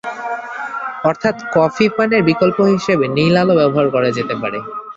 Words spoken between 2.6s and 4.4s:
হিসেবে নীল আলো ব্যবহার করা যেতে